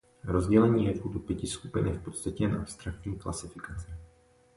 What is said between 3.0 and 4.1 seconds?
klasifikace.